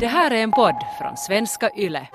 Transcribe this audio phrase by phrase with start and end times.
[0.00, 2.08] Det här är en podd från svenska YLE.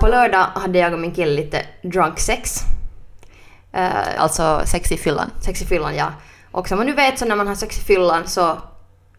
[0.00, 2.60] På lördag hade jag och min kille lite drunk sex.
[3.76, 5.30] Uh, Alltså sex i fyllan.
[5.40, 6.12] sex i fyllan, ja.
[6.50, 8.58] Och som man nu vet så när man har sex i fyllan så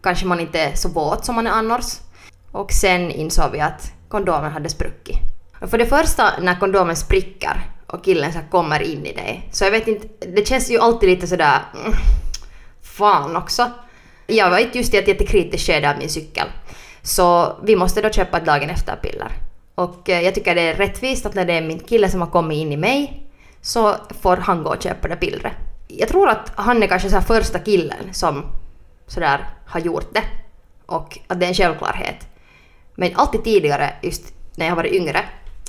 [0.02, 1.84] kanske man inte är så våt som man är annars.
[2.52, 5.18] Och sen insåg vi att kondomen hade spruckit.
[5.60, 9.48] Och för det första när kondomen spricker och killen så kommer in i dig.
[9.52, 11.58] Så jag vet inte, det känns ju alltid lite sådär...
[11.84, 11.92] mm,
[12.82, 13.70] Fan också.
[14.26, 16.46] Jag var just i ett jättekritiskt skede av min cykel.
[17.02, 19.32] Så vi måste då köpa ett dagen efter-piller.
[19.74, 22.28] Och eh, jag tycker det är rättvist att när det är min kille som har
[22.28, 23.26] kommit in i mig
[23.60, 25.52] så får han gå och köpa det pillret.
[25.88, 28.44] Jag tror att han är kanske så här första killen som
[29.06, 30.22] sådär har gjort det.
[30.86, 32.28] Och att det är en självklarhet.
[32.96, 34.22] Men alltid tidigare, just
[34.56, 35.20] när jag har varit yngre,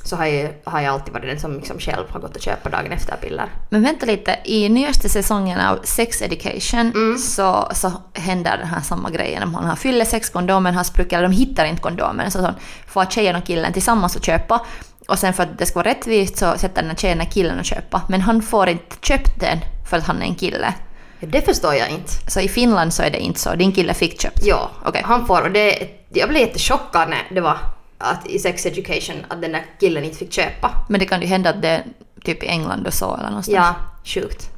[0.03, 2.71] så har jag, har jag alltid varit den som liksom själv har gått och köpt
[2.71, 3.45] dagen efter-piller.
[3.69, 7.17] Men vänta lite, i nyaste säsongen av Sex Education Mm.
[7.17, 9.43] så, så händer den här samma grejen.
[9.43, 12.31] Om han har fyller sex kondomen har spruckit, eller de hittar inte kondomen.
[12.31, 12.53] Så, så
[12.87, 14.65] får tjejen och killen tillsammans att köpa.
[15.07, 17.59] Och sen för att det ska vara rättvist så sätter den här tjejen och killen
[17.59, 18.01] att köpa.
[18.09, 19.59] Men han får inte köpt den
[19.89, 20.73] för att han är en kille.
[21.19, 22.11] Det förstår jag inte.
[22.27, 23.55] Så i Finland så är det inte så.
[23.55, 24.45] Din kille fick köpt.
[24.45, 25.01] Ja, Okej.
[25.05, 25.41] han får.
[25.41, 27.57] Och det, jag blev jättechockad när det var
[27.97, 30.71] att i sex education att den där killen inte fick köpa.
[30.89, 31.83] Men det kan ju hända att det är
[32.23, 33.55] typ i England och så eller någonstans.
[33.55, 34.49] Ja, sjukt.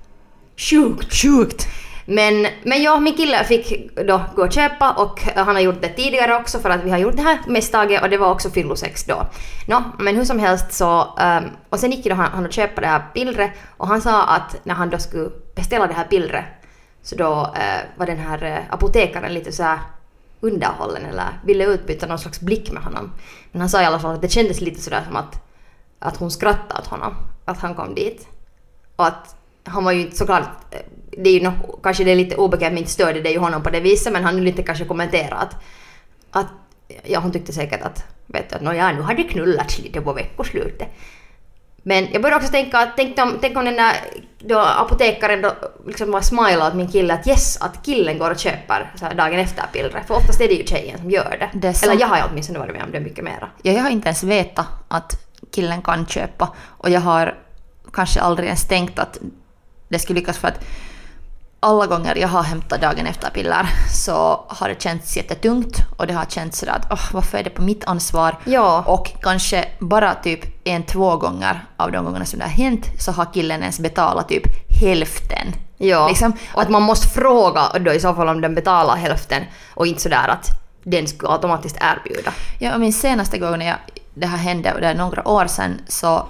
[0.58, 1.14] Sjukt!
[1.14, 1.68] Sjukt!
[2.06, 5.90] Men, men ja, min kille fick då gå och köpa och han har gjort det
[5.90, 9.04] tidigare också för att vi har gjort det här misstaget och det var också fyllosex
[9.04, 9.28] då.
[9.68, 11.16] Nå, men hur som helst så...
[11.20, 14.24] ehm, och sen gick då han, han och köpa det här pillret och han sa
[14.24, 15.30] att när han då skulle
[15.60, 16.46] beställa det här pillret
[17.02, 19.80] så då eh, var den här eh, apotekaren lite så här
[20.42, 23.12] underhållen eller ville utbyta någon slags blick med honom.
[23.52, 25.48] Men han sa i alla fall att det kändes lite sådär som att,
[26.00, 28.28] att hon skrattade åt honom, att han kom dit.
[28.96, 30.80] Och att han var ju inte såklart, eh,
[31.12, 33.64] det är ju nog, kanske det är lite obekvämt, men inte störde det ju honom
[33.64, 35.56] på det viset, men han ville inte kanske kommentera att,
[36.32, 36.48] att
[37.04, 40.14] ja hon tyckte säkert att, vet du, att nåja nu har det knullats lite på
[40.14, 40.88] veckoslutet.
[41.84, 43.96] Men jag började också tänka att tänk om, tänk om den där
[44.40, 45.54] då apotekaren då
[45.88, 49.40] liksom bara smilade åt min kille att yes, att killen går och köper så dagen
[49.40, 50.08] efter pillret.
[50.08, 51.60] För oftast är det ju tjejen som gör det.
[51.60, 51.84] Det.
[51.84, 53.50] Eller jag har ju åtminstone varit med om det mycket mera.
[53.62, 57.38] Ja, jag har inte ens vetat att killen kan köpa och jag har
[57.94, 59.20] kanske aldrig ens tänkt att
[59.90, 60.66] det skulle lyckas för att
[61.60, 66.14] alla gånger jag har hämtat dagen efter piller så har det känts jättetungt och det
[66.14, 68.36] har känts sådär att oh, varför är det på mitt ansvar?
[68.46, 68.84] Ja.
[68.88, 73.12] Och kanske bara typ en, två gånger av de gångerna som det har hänt så
[73.12, 74.44] har killen ens betalat typ
[74.82, 75.54] hälften.
[75.78, 79.44] Ja, Liksom, och att man måste fråga då i så fall om den betalar hälften
[79.74, 80.50] och inte sådär att
[80.84, 82.34] den skulle automatiskt erbjuda.
[82.60, 83.78] Ja, och min senaste gång när jag,
[84.14, 86.28] det här hände, och det är några år sedan, så,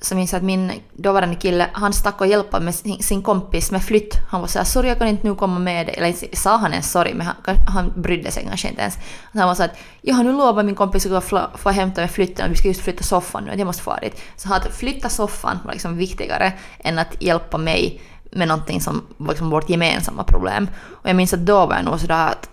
[0.00, 3.84] så minns jag att min dåvarande kille, han stack och hjälpte med sin, kompis med
[3.84, 4.14] flytt.
[4.30, 5.94] Han var såhär, sorry jag kan inte nu komma med dig.
[5.98, 8.98] Eller sa han ens sorry, men han, han brydde sig kanske inte ens.
[9.32, 12.00] Han var så att, jag har nu lovat min kompis att gå och få hämta
[12.00, 14.20] med flytten och vi ska just flytta soffan nu, att jag måste få dit.
[14.36, 18.00] Så att flytta soffan var liksom viktigare än att hjälpa mig
[18.30, 20.68] med någonting som var liksom vårt gemensamma problem.
[20.88, 22.48] Och jag minns att då var jag nog sådär att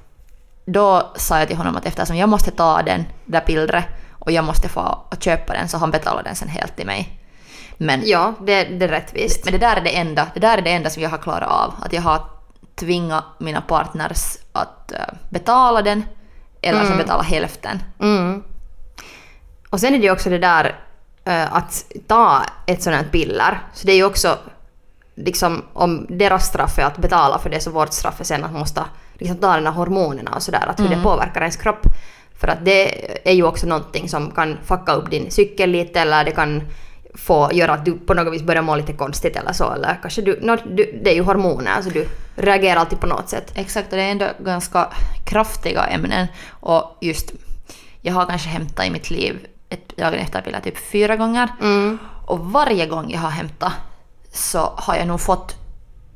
[0.65, 4.45] då sa jag till honom att eftersom jag måste ta den där pillret och jag
[4.45, 7.16] måste få köpa den så han betalade den sen helt till mig.
[7.77, 9.45] Men, Ja, det, det är rättvist.
[9.45, 11.49] men det där är det enda, det där är det enda som jag har klarat
[11.49, 11.73] av.
[11.81, 12.21] Att jag har
[12.75, 14.99] tvingat mina partners att eh,
[15.29, 16.03] betala den
[16.61, 17.83] eller som betala hälften.
[17.99, 18.43] Mm.
[19.69, 20.75] Och sen är det ju också det där
[21.25, 23.61] eh, att ta ett sådant här piller.
[23.73, 24.37] Så det är ju också
[25.15, 28.51] liksom om deras straff är att betala för det så vårt straff är sen att
[28.51, 28.83] man måste
[29.13, 31.85] liksom ta de här hormonerna och sådär, att hur det påverkar ens kropp.
[32.39, 36.23] För att det är ju också någonting som kan fucka upp din cykel lite eller
[36.23, 36.63] det kan
[37.17, 39.71] få göra att du på något vis börjar må lite konstigt eller så.
[39.71, 43.29] Eller kanske du, nå, du det är ju hormoner, alltså du reagerar alltid på något
[43.29, 43.51] sätt.
[43.55, 44.87] Exakt, och det är ändå ganska
[45.25, 46.27] kraftiga ämnen.
[46.49, 47.31] Och just,
[48.01, 51.49] jag har kanske hämtat i mitt liv ett dagen efter piller typ fyra gånger.
[51.61, 51.97] Mm.
[52.25, 53.73] Och varje gång jag har hämtat
[54.33, 55.55] så har jag nog fått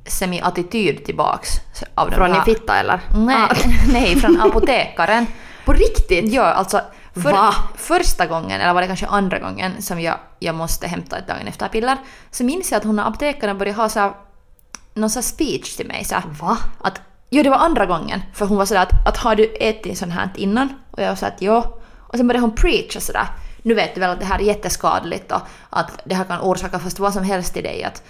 [0.06, 1.50] semi-attityd tillbaks.
[1.96, 3.00] Av Från din fitta eller?
[3.16, 3.56] Nej, Ah.
[3.94, 5.28] nej, från apotekaren.
[5.66, 6.34] På riktigt?
[6.34, 6.82] Ja, alltså
[7.14, 7.54] för, Va?
[7.76, 11.48] första gången, eller var det kanske andra gången, som jag, jag måste hämta ett dagen
[11.48, 11.98] efter piller,
[12.32, 14.12] så minns jag att hon apotekaren började ha så här,
[14.94, 16.06] någon sån här speech till mig.
[16.06, 16.58] Så här, Va?
[16.82, 18.22] att, jo, det var andra gången.
[18.34, 20.70] För hon var sådär att, att har du ätit sånt här innan?
[20.92, 21.78] Och jag såhär att ja.
[21.98, 23.28] Och sen började hon preacha sådär.
[23.62, 26.80] Nu vet du väl att det här är jätteskadligt och att det här kan orsaka
[26.80, 27.84] fast vad som helst i dig.
[27.84, 28.04] Att,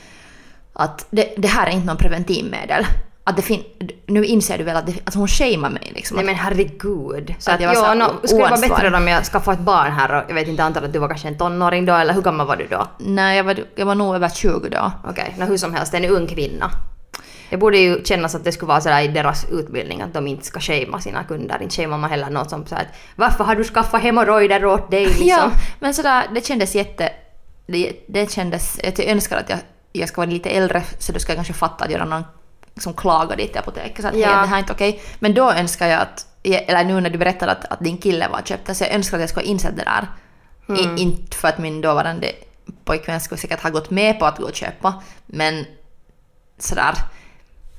[0.74, 2.86] att det, det här är inte någon preventivmedel.
[3.24, 3.64] Att det fin-
[4.06, 6.18] nu inser du väl att, det, att hon shamear mig liksom.
[6.18, 7.36] Nej men herregud.
[7.40, 9.26] Så Att att, jag var så ja, här no, skulle det vara bättre om jag
[9.26, 11.86] skaffade ett barn här och jag vet inte, antar att du var kanske en tonåring
[11.86, 12.88] då eller hur gammal var du då?
[12.98, 14.92] Nej, jag var, jag var nog över 20 då.
[15.04, 16.72] Okej, okay, hur som helst, en ung kvinna.
[17.50, 20.46] Det borde ju kännas att det skulle vara sådär i deras utbildning att de inte
[20.46, 21.62] ska shamea sina kunder.
[21.62, 25.06] Inte shamear man heller något som såhär att varför har du skaffat hemorrojder åt dig
[25.06, 25.28] liksom?
[25.28, 27.10] Ja, men sådär, det kändes jätte...
[27.68, 28.80] Det, det kändes...
[28.84, 29.60] Jag önskar att jag,
[29.92, 32.24] jag ska vara lite äldre så du ska kanske fatta att göra någon
[32.78, 34.02] som klagar dit till apoteket.
[34.02, 34.28] Så att Ja.
[34.28, 35.02] hej, det här är inte okej.
[35.20, 36.26] Men då önskar jag att...
[36.44, 39.22] Eller nu när du berättade att, att din kille var köpt, så jag önskar att
[39.22, 40.08] jag skulle ha insett det där.
[40.70, 40.98] Mm.
[40.98, 42.32] I, inte för att min dåvarande
[42.86, 45.66] pojkvän skulle säkert ha gått med på att gå och köpa, men
[46.60, 46.94] sådär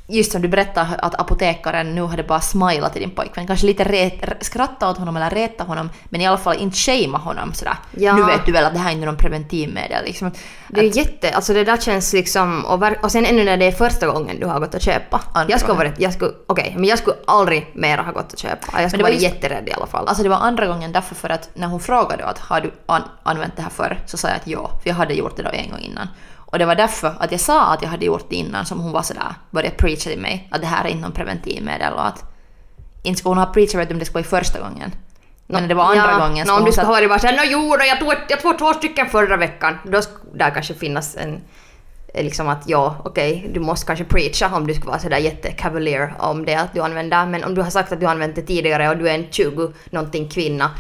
[0.06, 3.84] just som du berättade att apotekaren nu hade bara smilat till din pojkvän, kanske lite
[3.84, 7.75] ret, skratta åt honom eller reta honom, men i alla fall inte shamea honom sådär.
[7.96, 8.16] Ja.
[8.16, 10.31] Nu vet du väl att det här är inte någon preventivmedel liksom.
[10.69, 13.56] Det är ju jätte, alltså det där känns liksom, och, ver- och sen ännu när
[13.56, 15.20] det är första gången du har gått och köpa.
[15.34, 18.38] Andra Jag skulle varit, jag skulle, okej, men jag skulle aldrig mera ha gått och
[18.38, 18.82] köpa.
[18.82, 20.08] Jag skulle var just- jätterädd i alla fall.
[20.08, 23.02] Alltså det var andra gången därför för att när hon frågade att har du an-
[23.22, 25.50] använt det här förr så sa jag att ja, för jag hade gjort det då
[25.50, 26.08] en gång innan.
[26.52, 28.93] Och det var därför att jag sa att jag hade gjort det innan som hon
[28.93, 32.25] var sådär, började preacha till mig att det här är inte någon preventivmedel och att
[33.02, 34.93] inte skulle hon ha preachat om det skulle vara i första gången.
[35.46, 37.43] Men det var andra ja, gången no, om du skulle ha varit bara såhär, nå
[37.46, 39.78] jo då, jag tog, jag tog två stycken förra veckan.
[39.84, 41.40] Då skulle där kanske finnas en,
[42.14, 46.44] liksom att ja, okej, du måste kanske preacha om du skulle vara sådär jätte-cavalier om
[46.44, 47.26] det att du använder.
[47.26, 49.26] Men om du har sagt att du har använt det tidigare och du är en
[49.31, 50.70] 20 någonting kvinna,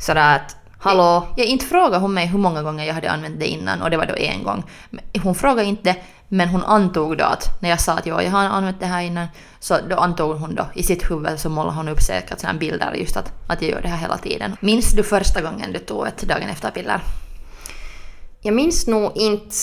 [0.00, 3.46] sådär att hallå, Jag inte frågade hon mig hur många gånger jag hade använt det
[3.46, 4.64] innan och det var då en gång.
[5.22, 5.96] Hon frågade inte
[6.28, 9.02] men hon antog då att när jag sa att ja, jag har använt det här
[9.02, 9.26] innan
[9.60, 12.94] så då antog hon då i sitt huvud så målade hon upp säkert sådana bilder
[12.94, 14.56] just att, att jag gör det här hela tiden.
[14.60, 17.00] Minns du första gången du tog ett dagen efter-piller?
[18.40, 19.56] Jag minns nog inte...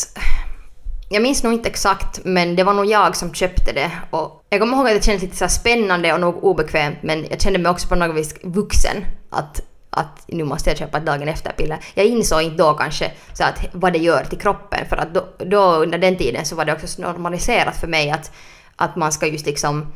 [1.12, 3.92] Jag minns nog inte exakt, men det var nog jag som köpte det.
[4.10, 7.42] Och jag kommer ihåg att det kändes lite så spännande och nog obekvämt, men jag
[7.42, 9.06] kände mig också på något vis vuxen.
[9.30, 11.80] Att, att nu måste jag köpa ett dagen efter-piller.
[11.94, 15.28] Jag insåg inte då kanske så att vad det gör till kroppen, för att då,
[15.38, 18.32] då under den tiden så var det också så normaliserat för mig att,
[18.76, 19.94] att man ska just liksom...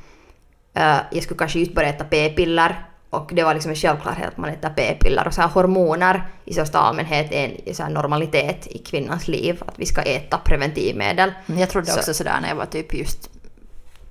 [0.74, 4.38] eh, jag skulle kanske just börja äta p-piller och det var liksom en självklarhet att
[4.38, 8.68] man äter p-piller och så här hormoner i största allmänhet är en så här normalitet
[8.68, 11.32] i kvinnans liv att vi ska äta preventivmedel.
[11.46, 13.30] Jag trodde Så- också sådär när jag var typ just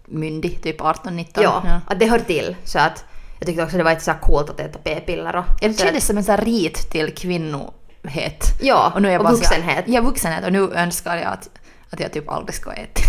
[0.04, 1.42] myndig, typ 18-19.
[1.42, 2.56] Ja, att det hör till.
[2.64, 3.04] Så att
[3.42, 5.44] jag tyckte också det var lite så coolt att äta p-piller och...
[5.60, 8.44] Det kändes som en sån rit till kvinnohet.
[8.60, 9.84] Ja, och, nu är jag och bara så vuxenhet.
[9.86, 10.44] Ja, vuxenhet.
[10.44, 11.48] Och nu önskar jag att,
[11.90, 13.00] att jag typ aldrig ska äta.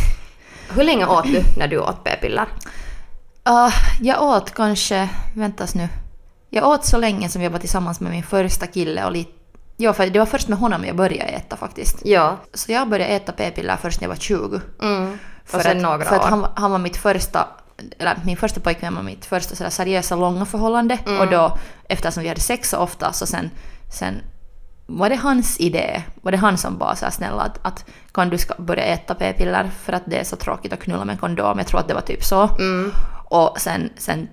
[0.75, 2.47] hur länge åt du när du åt p-piller?
[3.49, 5.87] Uh, jag åt kanske, väntas nu.
[6.49, 9.31] Jag åt så länge som jag var tillsammans med min första kille och lite...
[9.77, 12.01] Ja, för det var först med honom jag började äta faktiskt.
[12.05, 12.37] Ja.
[12.53, 14.61] Så jag började äta p-piller först när jag var 20.
[14.81, 15.19] Mm.
[15.45, 17.47] För att, några för att han, han var mitt första,
[17.99, 20.97] eller min första pojkvän var mitt första sådär seriösa långa förhållande.
[21.05, 21.19] Mm.
[21.19, 21.57] Och då,
[21.89, 23.49] eftersom vi hade sex så ofta, så sen,
[23.99, 24.21] sen
[24.85, 28.29] var det hans idé, var det han som var så här snäll att, att kan
[28.29, 31.57] du ska börja äta p-piller för att det är så tråkigt att knulla med kondom.
[31.57, 32.49] Jag tror att det var typ så.
[32.59, 32.91] Mm.
[33.25, 34.27] Och sen, sen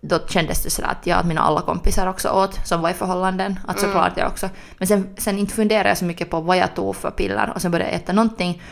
[0.00, 2.94] då kändes det sådär att, ja, att mina alla kompisar också åt som var i
[2.94, 3.60] förhållanden.
[3.66, 3.90] Att Mm.
[3.90, 4.48] såklart jag också.
[4.78, 7.62] Men sen, sen inte funderade jag så mycket på vad jag tog för piller och
[7.62, 8.62] sen började jag äta någonting.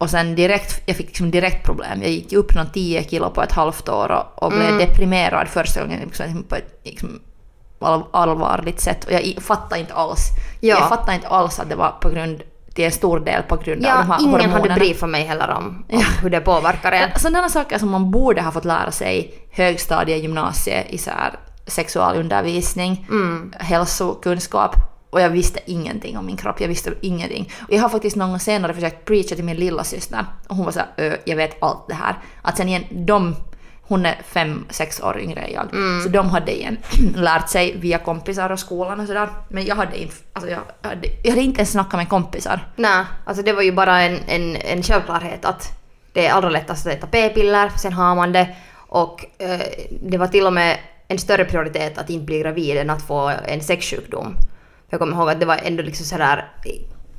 [0.00, 2.02] Och sen direkt, jag fick liksom direkt problem.
[2.02, 4.78] Jag gick upp någon 10 kilo på ett halvt år och, och blev Mm.
[4.78, 7.20] deprimerad första gången liksom, på ett liksom,
[7.80, 9.04] all, allvarligt sätt.
[9.04, 10.20] Och jag fattade inte alls.
[10.60, 10.78] Ja.
[10.78, 12.42] Jag fattade inte alls att det var på grund,
[12.74, 14.58] till en stor del på grund av de Ja, här ingen hormonerna.
[14.60, 17.10] hade briefat mig heller om, om hur det påverkar en.
[17.18, 23.06] Sådana saker som man borde ha fått lära sig högstadie, gymnasie i så här sexualundervisning,
[23.10, 23.52] Mm.
[23.58, 24.74] hälsokunskap.
[25.10, 27.52] Och jag visste ingenting om min kropp, jag visste ingenting.
[27.68, 30.64] Och jag har faktiskt någon gång senare försökt preacha till min lilla syster och hon
[30.64, 32.14] var såhär "Ö, jag vet allt det här.
[32.42, 33.36] Att sen igen, de,
[33.82, 36.02] hon är fem, sex år yngre än jag, Mm.
[36.02, 36.76] så de hade igen
[37.14, 39.28] lärt sig via kompisar och skolan och sådär.
[39.48, 42.68] Men jag hade inte, alltså jag hade, jag hade inte ens snackat med kompisar.
[42.76, 45.68] Nej, alltså det var ju bara en, en, en självklarhet att
[46.12, 48.48] det är allra lättast att äta p-piller, sen har man det.
[48.76, 49.60] Och eh,
[50.02, 53.32] det var till och med en större prioritet att inte bli gravid än att få
[53.44, 54.36] en sexsjukdom.
[54.90, 56.44] Jag kommer ihåg att det var ändå liksom sådär,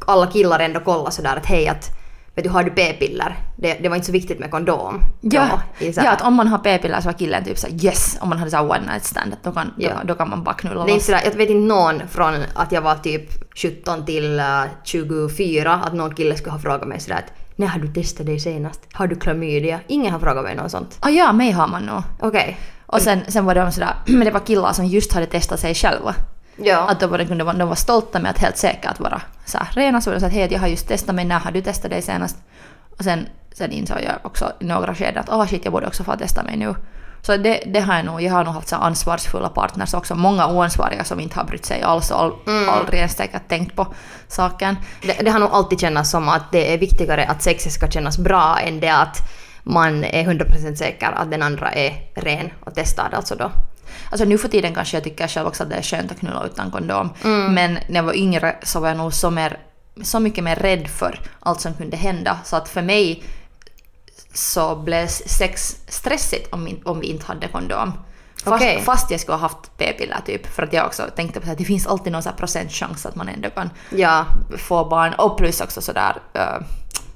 [0.08, 1.90] alla killar ändå kollade sådär att hej att
[2.36, 3.36] vet du har du p-piller?
[3.58, 5.00] Det, det var inte så viktigt med kondom.
[5.22, 8.30] Ja, då, ja att om man har p-piller så var killen typ såhär yes, om
[8.30, 9.90] man hade såhär one night stand, då kan, Ja.
[9.90, 11.06] då, då kan man bara knulla Det är inte loss.
[11.06, 14.46] sådär, jag vet inte någon från att jag var typ 17 till eh,
[14.84, 18.40] 24 att någon kille skulle ha frågat mig sådär att när har du testat dig
[18.40, 18.82] senast?
[18.94, 19.80] Har du klamydia?
[19.88, 20.98] Ingen har frågat mig något sånt.
[21.00, 22.02] Ah, ja, mig har man nog.
[22.20, 22.58] Okej.
[22.86, 25.76] Och sen, sen var de sådär, men det var killar som just hade testat sig
[25.76, 26.16] själva.
[26.64, 26.80] Ja.
[26.90, 29.58] Att då var det, de, var, de var stolta med att helt säkert vara så
[29.58, 31.62] här, rena så de sa att hej jag har just testat mig, när har du
[31.62, 32.38] testat dig senast?
[32.98, 36.04] Och sen sen insåg jag också i några skeden att ah shit, jag borde också
[36.04, 36.76] få testa mig nu.
[37.22, 40.16] Så det, det har jag nog, jag har nog haft så ansvarsfulla partners också.
[40.16, 42.70] Många oansvariga som inte har brytt sig alls och all, Mm.
[42.70, 43.88] aldrig ens säkert tänkt på
[44.28, 44.76] saken.
[45.02, 48.18] Det, det har nog alltid känts som att det är viktigare att sexet ska kännas
[48.18, 49.18] bra än det att
[49.64, 53.52] man är 100% säker att den andra är ren och testad alltså då.
[54.10, 56.46] Alltså nu för tiden kanske jag tycker själv också att det är skönt att knulla
[56.46, 57.10] utan kondom.
[57.24, 57.54] Mm.
[57.54, 59.58] Men när jag var yngre så var jag nog så, mer,
[60.04, 62.40] så mycket mer rädd för allt som kunde hända.
[62.46, 63.24] Så att för mig
[64.34, 67.94] så blev sex stressigt om, vi- om vi inte hade kondom.
[68.44, 68.82] Fast, Okej.
[68.82, 70.48] fast jag skulle ha haft p-piller typ.
[70.48, 73.50] För att jag också tänkte på att det finns alltid någon procentchans att man ändå
[73.50, 74.26] kan Ja,
[74.58, 75.14] få barn.
[75.14, 76.66] Och plus också sådär uh,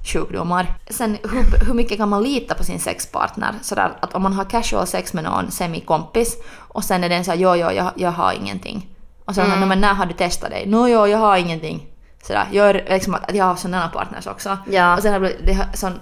[0.06, 0.66] sjukdomar.
[0.90, 3.54] Sen hur, hur mycket kan man lita på sin sexpartner?
[3.62, 7.38] Sådär att om man har casual sex med någon semikompis och sen är den såhär
[7.38, 8.88] jo, jo, jag, jag har ingenting.
[9.24, 9.68] Och sen mm.
[9.68, 10.66] men när har du testat dig?
[10.66, 11.86] No, jo, jag har ingenting.
[12.22, 14.58] Sådär, jag, är liksom att, jag har sådana partners också.
[14.70, 14.96] Ja.
[14.96, 16.00] Och sen har det, sån,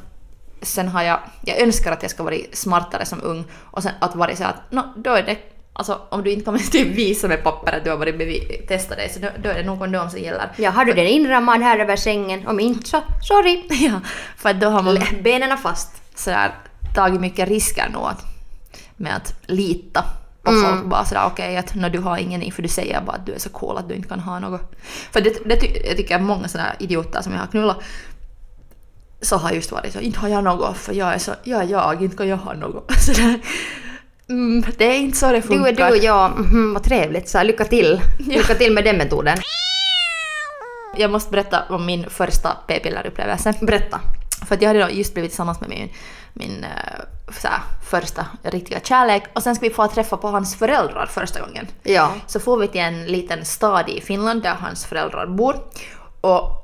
[0.62, 4.14] sen har jag, jag önskar att jag ska vara smartare som ung och sen att
[4.14, 7.42] vara så att no, då är det Alltså om du inte kommer typ visa med
[7.44, 10.20] papper att du har varit testat dig så då, då är det nog kondom som
[10.20, 10.52] gäller.
[10.56, 12.46] ja har du den inrammad här över sängen?
[12.46, 13.62] Om inte så, sorry.
[13.86, 14.00] Ja,
[14.36, 16.18] för då har man Benen fast.
[16.18, 16.54] sådär
[16.94, 18.24] tagit mycket risker nog att,
[18.96, 20.04] med att lita
[20.42, 20.84] på folk.
[20.84, 23.38] Bara sådär okej att när du har ingenting för du säger bara att du är
[23.38, 24.72] så cool att du inte kan ha något.
[25.12, 27.76] För det, det ty, jag tycker många sådana idioter som jag har knullat
[29.20, 31.68] så har just varit så inte har jag något för jag är så, jag är
[31.68, 32.92] jag, inte kan jag ha något.
[33.00, 33.40] Sådär.
[34.28, 35.68] Mm, det är inte så det Du funkar.
[35.68, 37.28] är du och jag, mhm, vad trevligt.
[37.28, 38.00] Så här, lycka till.
[38.18, 39.38] Lycka till med den metoden.
[40.96, 43.54] Jag måste berätta om min första p-pillerupplevelse.
[43.60, 44.00] Berätta.
[44.46, 45.88] För att jag hade då just blivit tillsammans med min,
[46.32, 46.70] min eh,
[47.40, 51.40] så här, första riktiga kärlek och sen ska vi få träffa på hans föräldrar första
[51.40, 51.66] gången.
[51.82, 52.12] Ja.
[52.26, 55.56] Så får vi till en liten stad i Finland där hans föräldrar bor
[56.20, 56.63] och,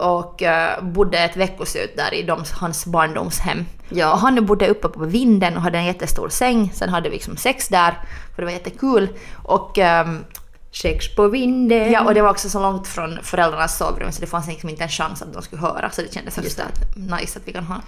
[0.00, 3.66] och eh, bodde ett veckoslut där i de, hans barndomshem.
[3.88, 4.12] Ja.
[4.12, 6.72] Och han bodde uppe på vinden och hade en jättestor säng.
[6.74, 7.98] Sen hade vi liksom sex där
[8.34, 9.08] för det var jättekul.
[9.42, 10.24] Och ehm,
[10.72, 11.92] Sex på vinden.
[11.92, 14.82] Ja, och det var också så långt från föräldrarnas sovrum så det fanns liksom inte
[14.82, 15.90] en chans att de skulle höra.
[15.90, 17.80] Så det kändes just att nice att vi kan ha,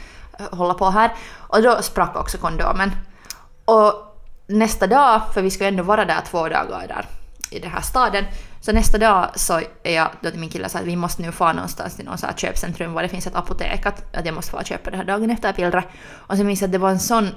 [0.51, 1.11] hålla på här.
[1.33, 2.91] Och då sprack också kondomen.
[3.65, 3.93] Och
[4.47, 7.07] nästa dag, för vi skulle ändå vara där två dagar där
[7.51, 8.25] i den här staden.
[8.65, 11.33] Så nästa dag så är jag då till min kille så att vi måste nu
[11.33, 14.35] få någonstans till någon så här köpcentrum var det finns ett apotek att, att jag
[14.35, 15.85] måste få köpa det här dagen efter pillret.
[16.09, 17.29] Och så minns jag att det var en sån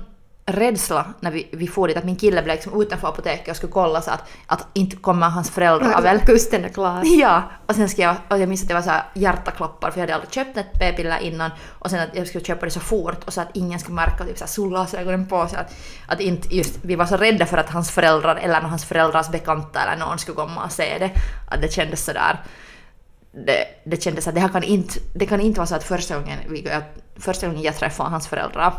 [0.48, 3.72] rädsla när vi, vi for dit att min kille blev liksom utanför apoteket och skulle
[3.72, 6.20] kolla så att, att inte kommer hans föräldrar väl.
[6.20, 7.04] Kusten är klar.
[7.20, 10.00] Ja, och sen ska jag, och jag minns att det var så här hjärtakloppar för
[10.00, 12.80] jag hade aldrig köpt ett p-piller innan och sen att jag skulle köpa det så
[12.80, 15.76] fort och så att ingen skulle märka typ så solglasögonen på så att,
[16.08, 19.80] att inte just, vi var så rädda för att hans föräldrar eller hans föräldrars bekanta
[19.82, 21.12] eller någon skulle komma och se det.
[21.52, 22.40] Att det kändes sådär
[23.46, 26.20] det, det kändes att det här kan inte, det kan inte vara så att första
[26.20, 26.70] gången, vi,
[27.16, 28.74] första gången jag träffar hans föräldrar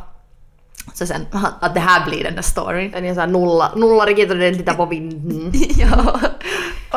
[0.94, 1.26] så sen
[1.60, 3.32] att det här blir den där storyn.
[3.32, 5.52] Nolla, nolla riktigt och den tittar på vinden.
[5.78, 6.20] ja.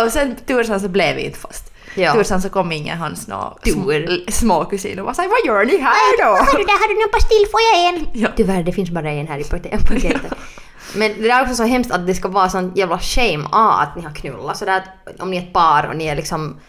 [0.04, 1.74] Och sen tursan så blev vi inte fast.
[1.96, 2.14] Ja.
[2.14, 4.32] Tursan så kom ingen hans nå Tur.
[4.32, 6.26] små kusin och var såhär vad gör ni här då?
[6.46, 7.46] Har du där, har du någon pastill?
[7.52, 8.22] Får jag en?
[8.22, 8.30] Ja.
[8.36, 10.34] Tyvärr, det finns bara en här i paket- paketet.
[10.96, 13.96] Men det är också så hemskt att det ska vara sån jävla shame ah, att
[13.96, 14.58] ni har knullat.
[14.58, 16.60] Sådär att om ni är ett par och ni är liksom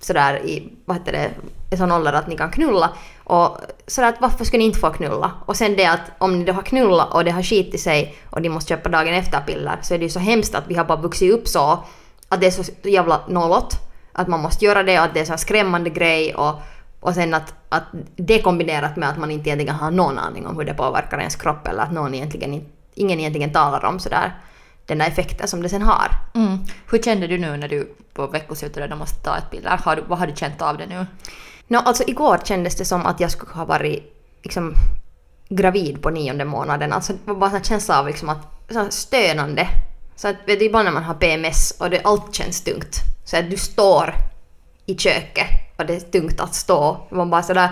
[0.00, 1.30] sådär i, vad heter det,
[1.70, 2.90] i sån ålder att ni kan knulla.
[3.24, 5.30] Och sådär att varför skulle ni inte få knulla?
[5.46, 8.42] Och sen det att om ni då har knullat och det har skitit sig och
[8.42, 10.84] ni måste köpa dagen efter piller så är det ju så hemskt att vi har
[10.84, 11.84] bara vuxit upp så
[12.28, 13.74] att det är så jävla nollot.
[14.12, 16.54] Att man måste göra det och att det är en skrämmande grej och,
[17.00, 17.84] och sen att, att
[18.16, 21.36] det kombinerat med att man inte egentligen har någon aning om hur det påverkar ens
[21.36, 24.34] kropp eller att någon egentligen, inte- ingen egentligen talar om sådär
[24.86, 26.10] den där effekten som det sen har.
[26.34, 26.58] Mm.
[26.90, 29.80] Hur kände du nu när du på veckoslutet då måste ta ett piller?
[29.84, 31.06] Har vad har du känt av det nu?
[31.68, 34.12] Nå, alltså igår kändes det som att jag skulle ha varit
[34.42, 34.74] liksom
[35.48, 36.92] gravid på nionde månaden.
[36.92, 38.38] Alltså det var bara en känsla av liksom att,
[38.70, 39.68] så stönande.
[40.16, 42.96] Så att vet du, ibland när man har PMS och det, allt känns tungt.
[43.24, 44.14] Så att du står
[44.86, 47.06] i köket och det är tungt att stå.
[47.10, 47.68] Man bara sådär...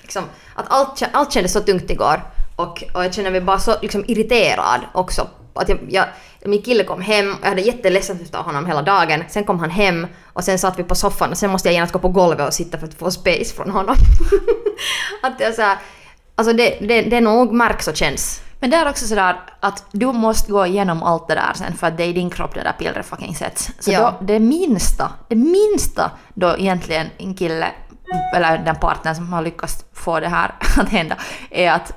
[0.00, 2.22] Liksom, att allt, allt kändes så tungt igår.
[2.58, 5.28] Och, och jag känner mig bara så liksom, irriterad också.
[5.54, 6.04] Att jag, jag,
[6.44, 9.24] min kille kom hem och jag hade jätteledsen efter honom hela dagen.
[9.28, 11.92] Sen kom han hem och sen satt vi på soffan och sen måste jag genast
[11.92, 13.94] gå på golvet och sitta för att få space från honom.
[15.22, 15.78] att jag så här,
[16.34, 18.42] alltså det, det, det nog märks och känns.
[18.60, 21.86] Men det är också sådär att du måste gå igenom allt det där sen för
[21.86, 23.70] att det är i din kropp det där pillret fucking sätts.
[23.80, 24.14] Så Ja.
[24.20, 27.68] då, det minsta, det minsta då egentligen en kille
[28.34, 31.16] eller den partnern som har lyckats få det här att hända
[31.50, 31.92] är att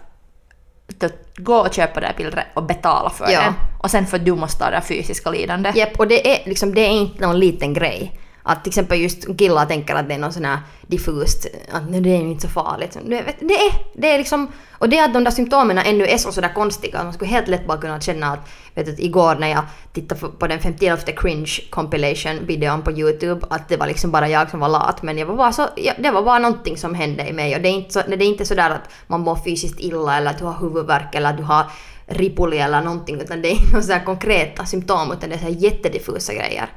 [1.37, 3.39] gå och köpa det här pillret och betala för Ja.
[3.39, 3.53] det.
[3.83, 5.71] Och sen för att du måste ta det fysiska lidande.
[5.75, 8.19] Japp, och det är liksom, det är inte någon liten grej.
[8.43, 12.01] Att till exempel just killar tänker att det är någon sån här diffust, att nej,
[12.01, 12.97] det är inte så farligt.
[13.05, 16.17] Det, det är, det är liksom, och det är att de där symptomen ännu är
[16.17, 19.35] så sådär konstiga, att man skulle helt lätt bara kunna känna att, vet du, igår
[19.35, 24.11] när jag tittade på- den 51 cringe compilation videon på YouTube, att det var liksom
[24.11, 26.77] bara jag som var lat, men jag var bara så, ja, det var bara någonting
[26.77, 29.21] som hände i mig och det är inte så, det är inte sådär att man
[29.21, 31.65] mår fysiskt illa eller att du har huvudvärk eller att du har
[32.05, 36.33] ripuli eller någonting, utan det är inga så konkreta symptom, utan det är så jättediffusa
[36.33, 36.69] grejer.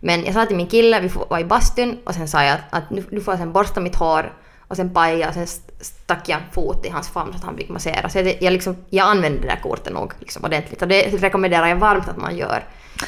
[0.00, 2.60] Men jag sa till min kille, vi var i bastun och sen sa jag att,
[2.70, 4.32] att nu, du får sen borsta mitt hår
[4.68, 7.44] och sen paja och sen st- stack jag en fot i hans famn så att
[7.44, 8.08] han fick massera.
[8.08, 11.66] Så jag, jag, liksom, jag använde det där kortet nog liksom ordentligt och det rekommenderar
[11.66, 12.64] jag varmt att man gör.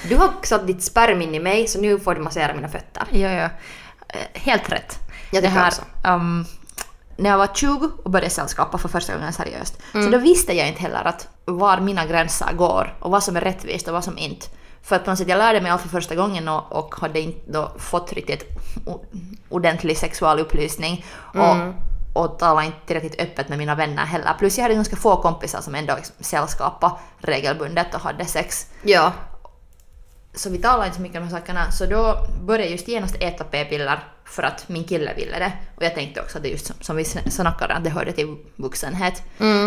[0.09, 3.03] Du har satt ditt sperm in i mig så nu får du massera mina fötter.
[3.11, 3.49] Ja, ja.
[4.09, 4.99] Eh, Helt rätt.
[5.31, 5.83] Jag det tycker här, också.
[6.09, 6.45] um,
[7.17, 10.69] när jag var 20 och började sällskapa för första gången seriöst, så då visste jag
[10.69, 14.19] inte heller att var mina gränser går och vad som är rättvist och vad som
[14.19, 14.47] inte.
[14.83, 17.21] För att på något sätt, jag lärde mig allt för första gången och, och hade
[17.21, 18.45] inte fått riktigt
[19.49, 21.57] ordentlig sexualupplysning och,
[22.23, 24.35] och talade inte tillräckligt öppet med mina vänner heller.
[24.39, 28.67] Plus jag hade ganska få kompisar som ändå liksom sällskapade regelbundet och hade sex.
[28.83, 29.13] Ja.
[30.35, 32.89] Så vi talade inte så mycket om de här sakerna, så då började jag just
[32.89, 35.53] genast äta p-piller för att min kille ville det.
[35.77, 38.13] Och jag tänkte också att det just som, som vi sn- snackade, att det hörde
[38.13, 39.23] till vuxenhet.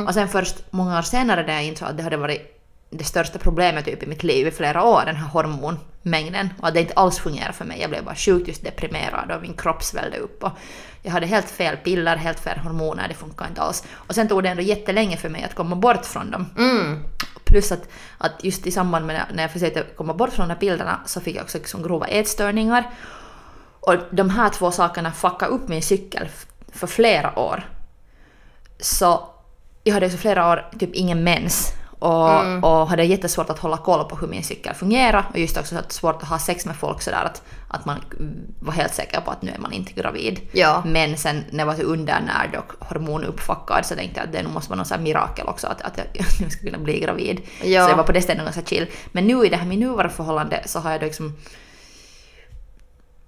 [0.08, 2.55] Och sen först många år senare när jag insåg att det hade varit
[2.90, 6.50] det största problemet typ i mitt liv i flera år, den här hormonmängden.
[6.60, 7.82] Och att det inte alls fungerade för mig.
[7.82, 10.44] Jag blev bara sjukt just deprimerad och min kropp svällde upp.
[10.44, 10.52] Och
[11.02, 13.84] jag hade helt fel piller, helt fel hormoner, det funkar inte alls.
[13.94, 16.46] Och sen tog det ändå jättelänge för mig att komma bort från dem.
[16.58, 17.04] Mm.
[17.44, 20.60] Plus att, att just i samband med när jag försökte komma bort från de här
[20.60, 22.90] pillerna så fick jag också liksom grova ätstörningar.
[23.80, 26.30] Och de här två sakerna fuckade upp min cykel
[26.68, 27.70] för flera år.
[28.80, 29.30] Så
[29.84, 31.74] jag hade så flera år typ ingen mens
[32.06, 35.78] och, och hade jättesvårt att hålla koll på hur min cykel fungerar och just också
[35.78, 37.98] att svårt att ha sex med folk sådär att, att man
[38.60, 40.40] var helt säker på att nu är man inte gravid.
[40.52, 40.84] Ja.
[40.86, 44.54] Men sen när jag var så undernärd och hormonuppfuckad så tänkte jag att det nog
[44.54, 47.42] måste vara här mirakel också att, att jag nu ska kunna bli gravid.
[47.64, 47.86] Ja.
[47.86, 48.88] Så jag var på det stället ganska chill.
[49.12, 51.34] Men nu i det här min nuvarande förhållande så har jag då liksom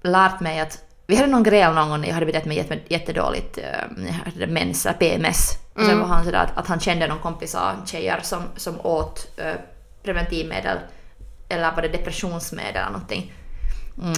[0.02, 2.80] lärt mig att vi hade någon grej någon gång när jag hade betett mig jätte,
[2.88, 5.58] jättedåligt, jag hade mens, PMS.
[5.74, 9.28] Och sen var han sådär att, att han kände någon kompisar, tjejer som, som åt
[9.38, 9.54] äh,
[10.04, 10.78] preventivmedel
[11.50, 13.34] eller var det depressionsmedel eller någonting.
[14.04, 14.14] Mm.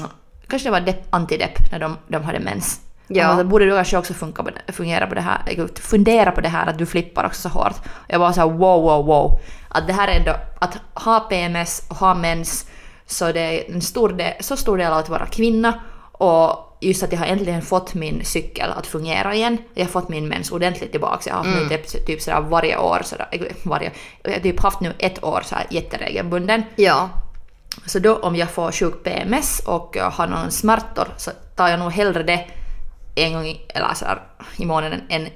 [0.47, 2.82] Kanske det var dep- antidepp när de, de hade mens.
[3.08, 3.32] Ja.
[3.32, 6.32] Och så borde du kanske också funka på det, fungera på det här, eller fundera
[6.32, 7.75] på det här att du flippar också så hårt.
[8.08, 9.39] Jag var så här wow, wow, wow.
[9.69, 12.69] Att det här är ändå, att ha PMS och ha mens,
[13.06, 15.80] så det är en stor del, så stor del av att vara kvinna
[16.12, 19.58] och just att jag har äntligen fått min cykel att fungera igen.
[19.74, 21.30] Jag har fått min mens ordentligt tillbaka.
[21.30, 21.70] Jag har haft mm.
[21.70, 23.92] typ, typ sådär varje år, sådär, äh, varje,
[24.24, 26.63] jag har typ haft nu ett år så här jätteregelbunden.
[26.76, 27.10] Ja.
[27.86, 31.80] Så då om jag får sjuk PMS och jag har någon smärtor så tar jag
[31.80, 32.46] nog hellre det
[33.15, 34.22] en gång i, eller så här,
[34.58, 35.28] i månaden än,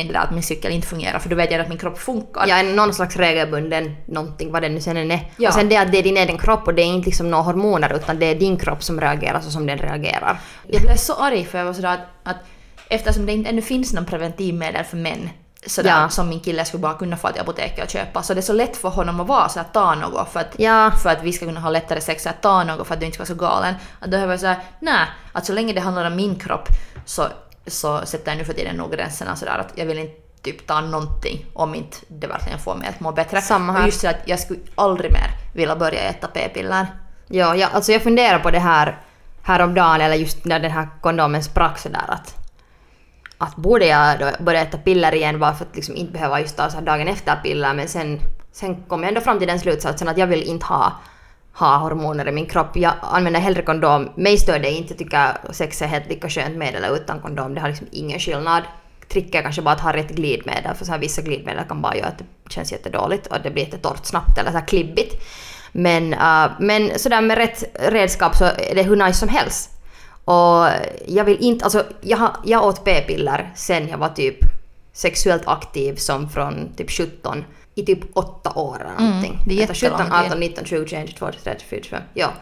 [0.00, 1.98] än det där att min cykel inte fungerar för då vet jag att min kropp
[1.98, 2.46] funkar.
[2.46, 5.30] Ja, någon slags regelbunden någonting, vad det nu sen än är.
[5.36, 5.48] Ja.
[5.48, 7.42] Och sen det att det är din egen kropp och det är inte liksom några
[7.44, 10.38] hormoner utan det är din kropp som reagerar så som den reagerar.
[10.68, 12.36] Jag blev så arg för jag var sådär att, att
[12.88, 15.30] eftersom det inte ännu finns någon preventivmedel för män
[15.66, 16.08] sådär, Ja.
[16.08, 18.52] som min kille skulle bara kunna få till apoteket och köpa så det är så
[18.52, 20.90] lätt för honom att vara så att ta något för att, Ja.
[21.02, 23.14] för att vi ska kunna ha lättare sex, att ta något för att du inte
[23.14, 23.74] ska vara så galen.
[24.00, 26.68] Att då har jag varit såhär, nej, att så länge det handlar om min kropp
[27.04, 27.26] så,
[27.66, 30.80] så sätter jag nu för tiden nog gränserna sådär att jag vill inte typ ta
[30.80, 33.40] någonting om inte det verkligen får mig att må bättre.
[33.40, 33.80] Samma här.
[33.80, 36.86] Och just så att jag skulle aldrig mer vilja börja äta p-piller.
[37.28, 38.98] Ja, ja, alltså jag funderar på det här
[39.42, 42.34] häromdagen eller just när den här kondomen sprack sådär att
[43.38, 46.56] att borde jag då börja äta piller igen bara för att liksom inte behöva just
[46.56, 48.20] ta så dagen efter piller men sen,
[48.52, 50.92] sen kom jag ändå fram till den slutsatsen att jag vill inte ha,
[51.58, 52.76] ha hormoner i min kropp.
[52.76, 54.08] Jag använder hellre kondom.
[54.14, 57.54] Mig stör det inte, jag tycker sex är helt lika skönt med eller utan kondom.
[57.54, 58.62] Det har liksom ingen skillnad.
[59.08, 61.96] Tricket är kanske bara att ha rätt glidmedel för så här vissa glidmedel kan bara
[61.96, 65.14] göra att det känns jättedåligt och det blir jättetorrt snabbt eller så här klibbigt.
[65.72, 69.70] Men, uh, men sådär med rätt redskap så är det hur nice som helst.
[70.24, 70.68] Och
[71.06, 74.38] jag vill inte, alltså jag, jag åt p-piller sen jag var typ
[74.96, 79.32] sexuellt aktiv som från typ 17 i typ 8 år eller någonting.
[79.32, 80.26] Mm, det är 17, jättelång tid.
[80.26, 82.02] 18, 19, 20, 21, 22, 23, 24, 25.
[82.14, 82.32] Ja.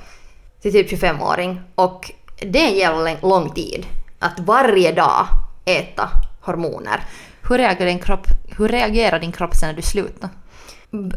[0.62, 1.60] Till typ 25-åring.
[1.74, 3.86] Och det är en jävla lång tid.
[4.18, 5.26] Att varje dag
[5.64, 7.04] äta hormoner.
[7.48, 8.26] Hur reagerar din kropp,
[8.58, 10.30] hur reagerar din kropp sen när du slutar?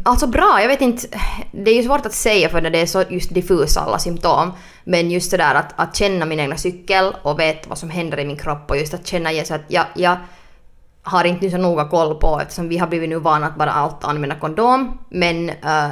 [0.04, 1.18] Alltså bra, jag vet inte.
[1.52, 4.52] Det är ju svårt att säga för när det är så just diffusa alla symptom.
[4.84, 8.18] Men just det där att, att känna min egna cykel och veta vad som händer
[8.18, 10.16] i min kropp och just att känna igen så att jag, jag
[11.08, 14.04] har inte så noga koll på eftersom vi har blivit nu vana att bara allt
[14.04, 14.98] använda kondom.
[15.10, 15.90] Men eh,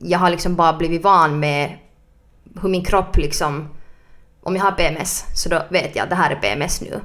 [0.00, 1.78] jag har liksom bara blivit van med
[2.62, 3.68] hur min kropp liksom
[4.42, 7.00] om jag har PMS så då vet jag att det här är PMS nu.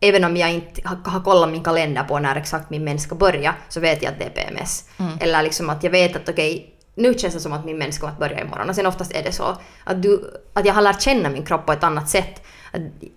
[0.00, 3.54] Även om jag inte har, kollat min kalender på när exakt min mens ska börja
[3.68, 4.88] så vet jag att det är PMS.
[5.20, 8.12] Eller liksom att jag vet att okej, nu känns det som att min mens kommer
[8.12, 8.68] att börja imorgon.
[8.68, 11.66] Och sen oftast är det så att, du, att jag har lärt känna min kropp
[11.66, 12.42] på ett annat sätt.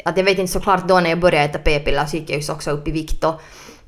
[0.05, 2.51] Att, jag vet inte såklart då när jag började äta p-piller så gick jag ju
[2.53, 3.41] också upp i vikt och,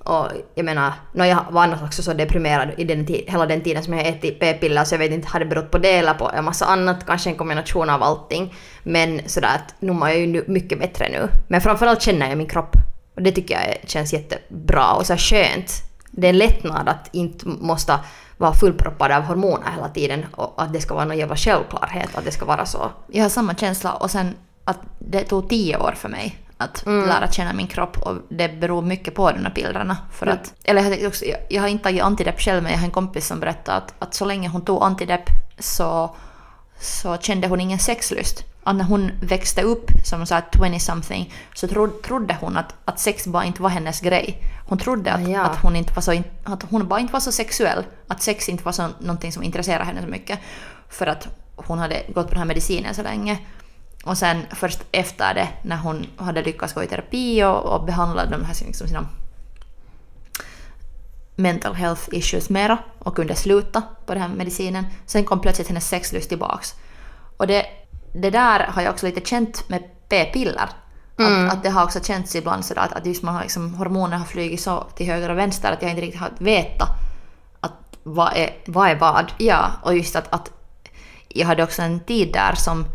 [0.03, 3.83] och jag menar, no, jag var annars också så deprimerad i den hela den tiden
[3.83, 6.31] som jag ätit p-piller så jag vet inte, har det berott på det eller på
[6.31, 8.53] en massa annat, kanske en kombination av allting.
[8.83, 11.27] Men sådär att nu mår jag ju nu mycket bättre nu.
[11.47, 12.75] Men framförallt känner jag min kropp.
[13.15, 15.71] Och det tycker jag känns jättebra och så här skönt.
[16.11, 17.99] Det är en lättnad att inte måste
[18.37, 22.25] vara fullproppad av hormoner hela tiden och att det ska vara någon jävla självklarhet att
[22.25, 22.91] det ska vara så.
[23.07, 24.35] Jag har samma känsla och sen
[24.67, 28.81] att det tog tio år för mig att lära känna min kropp och det beror
[28.81, 29.97] mycket på de här pillerna.
[30.11, 30.37] För Mm.
[30.41, 32.85] att, eller jag, har också, jag, jag har inte tagit antidepp själv men jag har
[32.85, 36.15] en kompis som berättade att, att så länge hon tog antidepp så,
[36.79, 38.43] så kände hon ingen sexlust.
[38.63, 42.99] Att när hon växte upp som så här 20-something så tro, trodde hon att, att
[42.99, 44.43] sex bara inte var hennes grej.
[44.67, 45.41] Hon trodde att, Ah, ja.
[45.41, 47.83] att, hon inte var så, att hon bara inte var så sexuell.
[48.07, 50.39] Att sex inte var så, någonting som intresserade henne så mycket.
[50.89, 53.37] För att hon hade gått på den här medicinen så länge.
[54.07, 58.25] Och sen först efter det, när hon hade lyckats gå i terapi och, och behandla
[58.25, 59.07] de här liksom sina
[61.35, 64.85] mental health issues mera och kunde sluta på den här medicinen.
[65.05, 66.75] Sen kom plötsligt hennes sexlust tillbaks.
[67.37, 67.65] Och det,
[68.13, 70.69] det där har jag också lite känt med p-piller.
[71.17, 74.17] Att, att det har också känts ibland sådär att, att just man har liksom, hormoner
[74.17, 76.89] har flugit så till höger och vänster att jag inte riktigt har vetat
[77.59, 79.31] att vad är Vad är vad?
[79.37, 80.51] Ja, och just att, att
[81.27, 82.85] jag hade också en tid där som,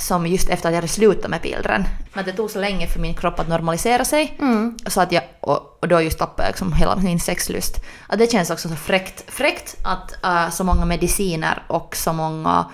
[0.00, 3.00] som just efter att jag hade slutat med pillren, att det tog så länge för
[3.00, 4.38] min kropp att normalisera sig,
[4.86, 7.84] så att jag, och, och då just tappade jag liksom hela min sexlust.
[8.06, 12.66] Att det känns också så fräckt, fräckt att äh, så många mediciner och så många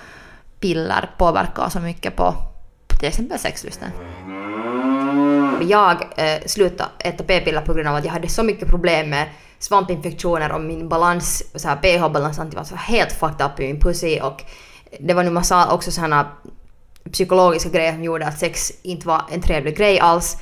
[0.61, 2.35] piller påverkar så mycket på
[2.99, 3.91] till exempel sexlusten.
[5.69, 9.29] Jag eh, slutade äta p-piller på grund av att jag hade så mycket problem med
[9.59, 11.43] svampinfektioner och min balans,
[11.83, 14.45] pH-balans var så helt fucked up i min pussy och
[15.01, 16.27] det var nu massa också sådana
[17.12, 20.37] psykologiska grejer som gjorde att sex inte var en trevlig grej alls.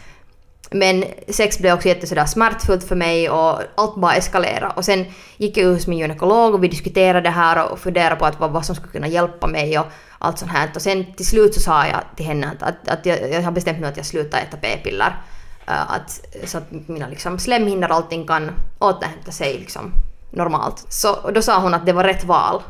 [0.70, 4.72] Men sex blev också jättesådär smärtfullt för mig och allt bara eskalerade.
[4.77, 8.27] Och sen gick jag hos min gynekolog och vi diskuterade det här och funderade på
[8.27, 9.87] att vad, vad som skulle kunna hjälpa mig och
[10.18, 10.70] allt sånt här.
[10.74, 13.53] Och sen till slut så sa jag till henne att, att, att jag, jag har
[13.53, 15.22] bestämt mig att jag slutar äta p-piller.
[15.66, 19.92] Eh, att, så att mina liksom, slemhinnor och allting kan återhämta sig liksom,
[20.31, 20.87] normalt.
[20.88, 22.62] Så och då sa hon att det var rätt val.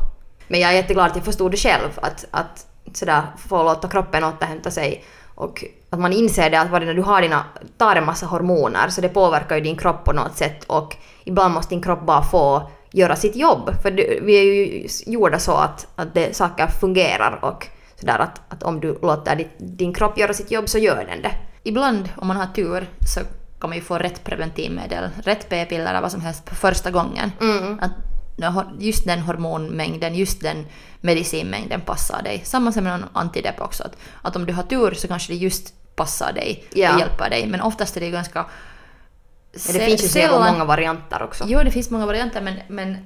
[0.47, 1.89] Men jag är jätteglad att jag förstod det själv.
[1.95, 5.03] Att, att sådär få låta kroppen återhämta sig.
[5.35, 7.43] Och att man inser det att är när du har dina,
[7.77, 11.53] tar en massa hormoner så det påverkar ju din kropp på något sätt och ibland
[11.53, 13.69] måste din kropp bara få göra sitt jobb.
[13.81, 17.67] För det, vi är ju gjorda så att, att det, saker fungerar och
[17.99, 21.21] sådär att, att om du låter din, din kropp göra sitt jobb så gör den
[21.21, 21.31] det.
[21.63, 23.19] Ibland, om man har tur, så
[23.59, 27.31] kan man ju få rätt preventivmedel, rätt p-piller eller vad som helst på första gången.
[27.81, 27.91] Att
[28.79, 30.65] just den hormonmängden, just den
[31.01, 32.41] medicinmängden passar dig.
[32.45, 33.83] Samma som med någon antidepp också.
[33.83, 36.93] Att, att om du har tur så kanske det just passar dig Ja.
[36.93, 37.47] och hjälper dig.
[37.47, 38.45] Men oftast är det ganska...
[39.67, 41.43] Men det finns ju jävla många varianter också.
[41.47, 42.97] Jo, det finns många varianter men, men,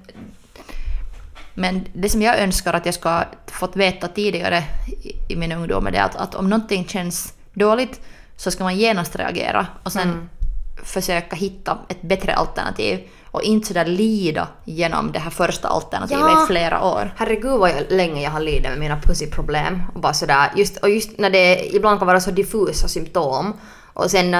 [1.53, 4.63] men det som jag önskar att jag ska fått veta tidigare
[5.03, 8.01] i, i min ungdom är att, att om någonting känns dåligt
[8.37, 10.29] så ska man genast reagera och sen
[10.83, 12.99] försöka hitta ett bättre alternativ
[13.31, 16.43] och inte sådär lida genom det här första alternativet Ja.
[16.43, 17.13] i flera år.
[17.17, 19.81] Herregud vad jag, länge jag har lidit med mina pussyproblem.
[19.95, 23.53] Och bara sådär, just, och just när det ibland kan vara så diffusa symptom.
[23.93, 24.35] Och sen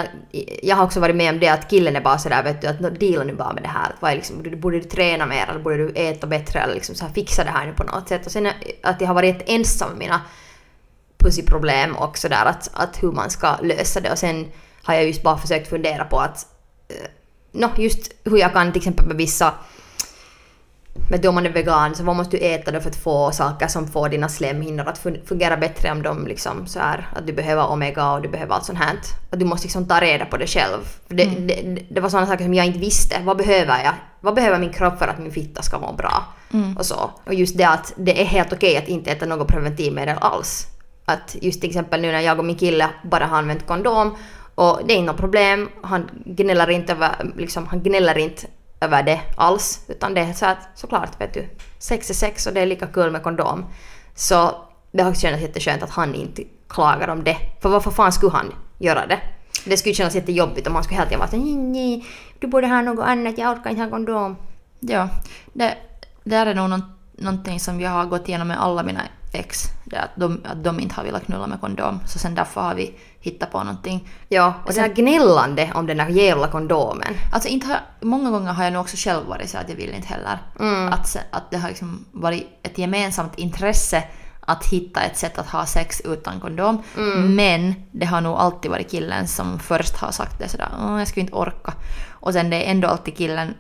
[0.64, 2.80] jag har också varit med om det att killen är bara sådär vet du att
[2.80, 3.96] "Nå, deala nu bara med det här.
[4.00, 6.96] Vad är liksom, borde, borde du träna mer eller borde du äta bättre eller liksom
[6.96, 8.26] så här, fixa det här nu på något sätt.
[8.26, 8.48] Och sen
[8.84, 10.22] att jag har varit ensam med mina
[11.18, 14.12] pussyproblem och sådär att, att hur man ska lösa det.
[14.12, 14.48] Och sen
[14.84, 16.46] har jag just bara försökt fundera på att
[17.52, 19.54] nå, just hur jag kan till exempel med vissa
[21.12, 23.32] Vet du, om man är vegan så vad måste du äta då för att få
[23.32, 27.28] saker som får dina slemhinnor att fun- fungera bättre om de liksom så här att
[27.28, 28.96] du behöver omega och du behöver allt sånt här.
[29.30, 30.80] Att du måste liksom ta reda på det själv.
[31.08, 33.22] Det, det, det, det var sådana saker som jag inte visste.
[33.24, 33.94] Vad behöver jag?
[34.20, 36.24] Vad behöver min kropp för att min fitta ska må bra?
[36.78, 37.12] Och så.
[37.26, 40.68] Och just det att det är helt okej att inte äta något preventivmedel alls.
[41.06, 44.16] Att just till exempel nu när jag och min kille bara har använt kondom
[44.60, 45.70] och det är inga problem.
[45.82, 48.48] Han gnäller inte över, liksom, han gnäller inte
[48.82, 49.86] över det alls.
[49.88, 52.88] Utan det är så att såklart vet du, sex är sex och det är lika
[52.88, 53.66] kul med kondom.
[54.16, 54.52] Så
[54.92, 57.38] det har känts jätteskönt att han inte klagar om det.
[57.62, 59.20] För varför fan skulle han göra det?
[59.66, 62.06] Det skulle kännas jättejobbigt om han skulle hela tiden vara nej, nej,
[62.40, 64.38] du borde ha något annat, jag orkar inte ha kondom.
[64.80, 65.10] Ja,
[65.54, 65.78] det,
[66.24, 66.84] det är nog någon,
[67.18, 69.02] någonting som jag har gått igenom med alla mina
[69.34, 72.00] ex, det att de, att de inte har velat knulla med kondom.
[72.08, 74.10] Så sen därför har vi hittat på någonting.
[74.30, 77.18] Ja, och här gnällande om den där jävla kondomen.
[77.32, 79.94] Alltså inte har, många gånger har jag nog också själv varit så att jag vill
[79.94, 80.38] inte heller.
[80.60, 80.94] Mm.
[80.94, 84.04] Att, att det har liksom varit ett gemensamt intresse
[84.40, 86.84] att hitta ett sätt att ha sex utan kondom.
[86.98, 87.36] Mm.
[87.36, 91.08] Men det har nog alltid varit killen som först har sagt det sådär "Åh, jag
[91.08, 91.74] skulle inte orka.
[92.10, 93.54] Och sen det är ändå alltid killen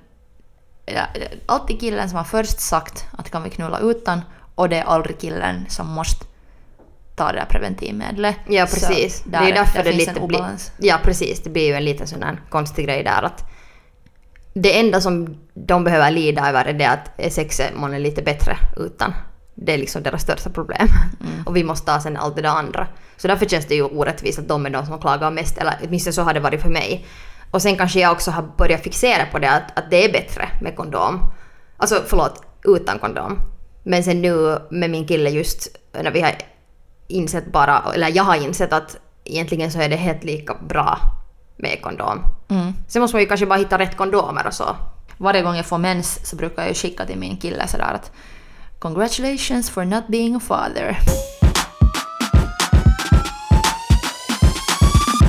[1.46, 4.22] alltid killen som har först sagt att kan vi knulla utan
[4.56, 6.26] och det är aldrig killen som måste
[7.20, 8.36] ta det där preventivmedlet.
[8.48, 9.22] Ja, precis.
[9.26, 10.46] Det där är ju därför där det finns lite blir...
[10.78, 11.44] Ja, precis.
[11.44, 13.44] Det blir ju en liten sån här konstig grej där att
[14.54, 18.58] det enda som de behöver lida över är det att är sexet månne lite bättre
[18.78, 19.14] utan.
[19.56, 20.88] Det är liksom deras största problem.
[21.22, 21.44] Mm.
[21.46, 22.88] Och vi måste ta sen allt det där andra.
[23.18, 26.14] Så därför känns det ju orättvist att de är de som klagar mest, eller åtminstone
[26.14, 27.06] så har det varit för mig.
[27.52, 30.50] Och sen kanske jag också har börjat fixera på det att, att det är bättre
[30.62, 31.34] med kondom.
[31.78, 33.40] Alltså förlåt, utan kondom.
[33.84, 35.68] Men sen nu med min kille just
[36.04, 36.34] när vi har
[37.10, 41.00] insett bara, eller jag har insett att egentligen så är det helt lika bra
[41.58, 42.26] med kondom.
[42.50, 42.74] Mm.
[42.88, 44.76] Sen måste man ju kanske bara hitta rätt kondomer och så.
[45.18, 48.12] Varje gång jag får mens så brukar jag ju skicka till min kille sådär att
[48.80, 50.98] Congratulations for not being a father.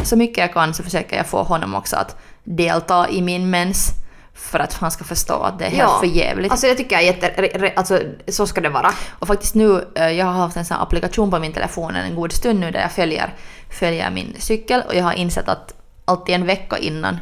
[0.04, 3.99] Så mycket jag kan så försöker jag få honom också att delta i min mens
[4.40, 6.50] för att han ska förstå att det är helt för jävligt.
[6.50, 7.72] Alltså jag tycker jag är jätte...
[7.76, 8.92] Alltså så ska det vara.
[9.18, 12.32] Och faktiskt nu, eh, jag har haft en sån applikation på min telefon en god
[12.32, 13.34] stund nu där jag följer,
[13.70, 15.74] följer min cykel och jag har insett att
[16.04, 17.18] alltid en vecka innan,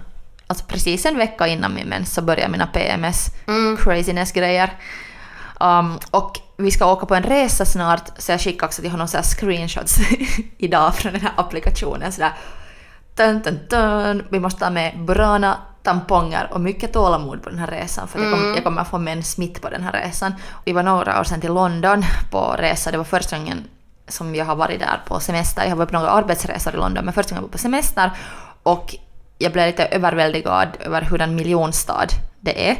[0.46, 3.26] alltså precis en vecka innan min mens så börjar mina PMS
[3.84, 4.72] craziness grejer.
[5.60, 9.08] Um, och vi ska åka på en resa snart så jag skickar också till honom
[9.08, 9.98] så screenshots
[10.58, 12.32] idag från den här applikationen sådär
[13.18, 14.26] Dun, dun, dun.
[14.30, 18.32] Vi måste ha med bröna tamponger och mycket tålamod på den här resan för jag,
[18.32, 20.34] kommer, jag kommer få mens mitt på den här resan.
[20.64, 22.90] Vi var några år sedan till London på resa.
[22.90, 23.64] Det var första gången
[24.08, 25.62] som jag har varit där på semester.
[25.62, 28.10] Jag har varit på några arbetsresor i London men första gången jag var på semester
[28.62, 28.96] och
[29.38, 32.06] jag blev lite överväldigad över hur en miljonstad
[32.40, 32.76] det är.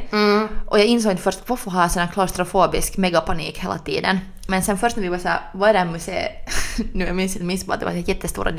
[0.65, 4.19] Och jag insåg inte först varför har jag sån här klaustrofobisk megapanik hela tiden.
[4.47, 6.31] Men sen först när vi var såhär, vad är det här museet?
[6.93, 8.51] nu jag minns inte minns bara att det var jättestora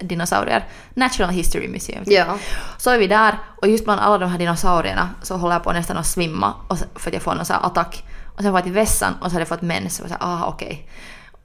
[0.00, 0.64] dinosaurier.
[0.94, 2.04] Natural History Museum.
[2.06, 2.38] Ja.
[2.78, 5.72] Så är vi där och just bland alla de här dinosaurierna så håller jag på
[5.72, 8.04] nästan att svimma och så, för att jag får någon sån här attack.
[8.36, 10.32] Och sen var jag till vässan och så hade jag fått mens och var såhär,
[10.32, 10.88] ah okej.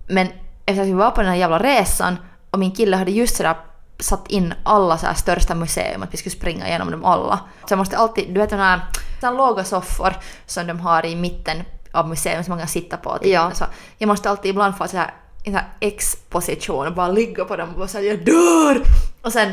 [0.08, 0.28] Men
[0.66, 2.18] efter att vi var på den här jävla resan
[2.50, 3.56] och min kille hade just sådär
[4.00, 7.40] satt in alla så här största museum, att vi skulle springa igenom dem alla.
[7.68, 8.82] Så jag måste alltid, du vet de här,
[9.22, 13.18] här låga soffor som de har i mitten av museum som man kan sitta på.
[13.18, 13.28] Typ.
[13.28, 13.52] Ja.
[13.54, 13.66] Så
[13.98, 17.56] jag måste alltid ibland få så här, en så här X-position och bara ligga på
[17.56, 18.84] dem och bara säga jag dör!
[19.22, 19.52] Och sen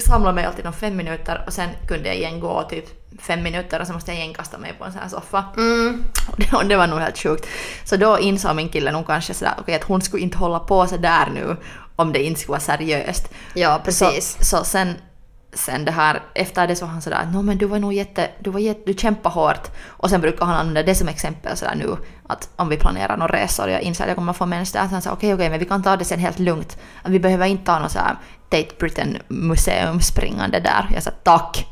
[0.00, 3.80] samla mig alltid de fem minuter och sen kunde jag igen gå typ fem minuter
[3.80, 5.44] och så måste jag igen kasta mig på en sån här soffa.
[5.56, 6.04] Mm.
[6.28, 7.46] Och det, och det var nog helt sjukt.
[7.84, 10.86] Så då insåg min kille nog kanske sådär okej att hon skulle inte hålla på
[10.86, 11.56] så där nu
[11.96, 13.28] om det inte skulle vara seriöst.
[13.54, 14.36] Ja, precis.
[14.40, 14.94] Så, så sen,
[15.52, 18.30] sen det här, efter det så var han sådär no men du var nog jätte,
[18.38, 19.70] du var jätte, du kämpade hårt.
[19.86, 21.96] Och sen brukar han använda det som exempel sådär nu
[22.26, 24.80] att om vi planerar några resor och jag inser att jag kommer få mens där,
[24.80, 26.78] att han sa okej okej men vi kan ta det sen helt lugnt.
[27.02, 28.16] Att vi behöver inte ha någon såhär
[28.50, 30.90] Tate Britain museum springande där.
[30.94, 31.66] Jag sa tack.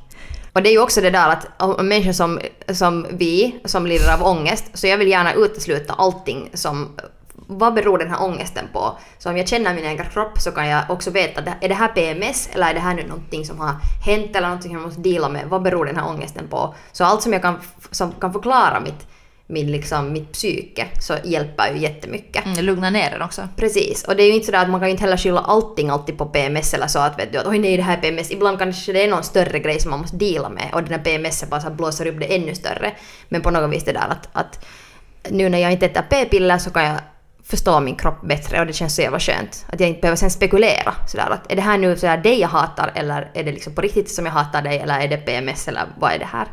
[0.59, 4.23] Och det är ju också det där att människor som, som vi, som lider av
[4.23, 6.89] ångest, så jag vill gärna utesluta allting som
[7.35, 8.99] vad beror den här ångesten på?
[9.19, 11.89] Så om jag känner min egen kropp så kan jag också veta, är det här
[11.89, 13.75] PMS eller är det här nu någonting som har
[14.07, 15.47] hänt eller någonting jag måste deala med?
[15.49, 16.75] Vad beror den här ångesten på?
[16.93, 19.07] Så allt som jag kan, som kan förklara mitt,
[19.51, 22.47] min liksom, mitt psyke så hjälper ju jättemycket.
[22.47, 23.49] Mm, lugna ner den också.
[23.57, 26.19] Precis, och det är ju inte sådär att man kan inte heller skylla allting alltid
[26.19, 28.31] på PMS eller så att vet du att oj nej det här är PMS.
[28.31, 31.05] Ibland kanske det är någon större grej som man måste deala med och den här
[31.05, 32.93] PMS bara så blåser upp det ännu större.
[33.29, 34.67] Men på något vis det där att, att
[35.31, 36.99] nu när jag inte äter p-piller så kan jag
[37.45, 39.67] förstå min kropp bättre och det känns så jävla skönt.
[39.73, 42.49] Att jag inte behöver sen spekulera sådär att är det här nu sådär dig jag
[42.49, 45.69] hatar eller är det liksom på riktigt som jag hatar dig eller är det PMS
[45.69, 46.49] eller vad är det här?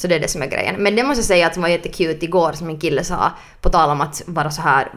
[0.00, 0.74] Så det är det som är grejen.
[0.78, 3.68] Men det måste jag säga att det var jättekul igår som min kille sa, på
[3.68, 4.88] tal om att vara så här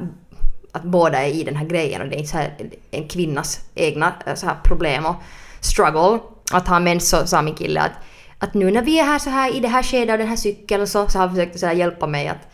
[0.72, 2.54] att båda är i den här grejen och det är inte så här
[2.92, 5.16] en kvinnas egna eh, så här problem och
[5.60, 6.20] struggle.
[6.52, 7.92] Att ha mens så sa min kille att,
[8.38, 10.36] att nu när vi är här så här i det här skedet av den här
[10.36, 12.48] cykeln så, så har han försökt så här hjälpa mig att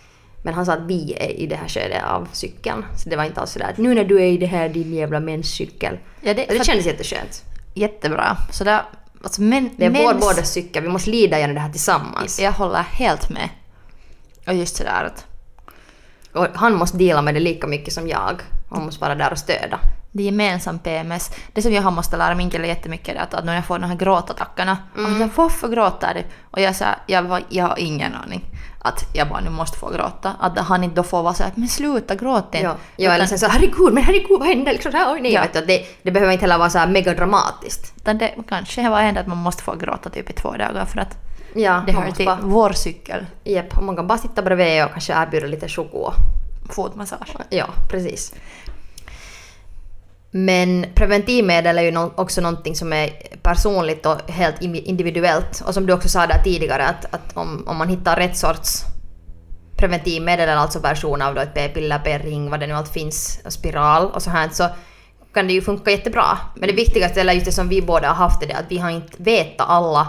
[0.44, 2.86] men han sa att vi är i det här skedet av cykeln.
[2.98, 4.94] Så det var inte alls sådär att nu när du är i det här din
[4.94, 5.98] jävla menscykel.
[6.22, 7.44] Ja, det, Och det kändes jätteskönt.
[7.74, 8.38] jättebra.
[8.52, 8.82] Så där,
[9.24, 12.40] alltså, men, Det är vår mens- båda cykel, vi måste lida genom det här tillsammans.
[12.40, 13.50] Jag håller helt med.
[14.48, 15.26] Och just sådär att
[16.34, 18.42] Och han måste dela med det lika mycket som jag.
[18.70, 19.80] Han måste vara där och stödja.
[20.12, 21.32] det är gemensam PMS.
[21.54, 23.80] Det som jag har måste lära min kille jättemycket är att, att när jag får
[23.80, 24.78] de här gråtattackerna.
[24.98, 25.06] Mm.
[25.06, 26.24] Han säger varför gråter du?
[26.52, 28.46] Och jag säger jag, jag har ingen aning.
[28.82, 30.34] Att jag bara nu måste få gråta.
[30.40, 32.60] Att han inte då får vara såhär men sluta gråta inte.
[32.60, 34.72] Ja, ja eller sen så herregud, men herregud vad hände?
[34.74, 35.42] Liksom, så här, oj, nej, Ja.
[35.42, 37.94] vet du, det, det behöver inte heller vara så här megadramatiskt.
[37.98, 41.00] utan det kanske var ändå att man måste få gråta typ i två dagar för
[41.00, 41.18] att
[41.56, 43.26] Ja, det hör till bara, vår cykel.
[43.44, 46.14] Japp, man kan bara sitta bredvid och kanske erbjuda lite choklad.
[46.70, 47.36] Fotmassage.
[47.50, 48.34] Ja, precis.
[50.32, 53.10] Men preventivmedel är ju också någonting som är
[53.42, 55.64] personligt och helt individuellt.
[55.68, 58.84] Och som du också sa där tidigare att, att om, om man hittar rätt sorts
[59.78, 64.22] preventivmedel, alltså version av då ett p-piller, p-ring, vad det nu allt finns, spiral och
[64.22, 64.70] så här så
[65.34, 66.38] kan det ju funka jättebra.
[66.56, 68.78] Men det viktigaste, eller just det som vi båda har haft, är det att vi
[68.78, 70.08] har inte vetat alla